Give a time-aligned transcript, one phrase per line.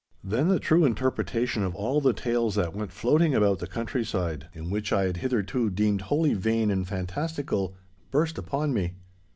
[0.23, 4.71] Then the true interpretation of all the tales that went floating about the countryside, and
[4.71, 7.75] which I had hitherto deemed wholly vain and fantastical,
[8.09, 8.95] burst upon me.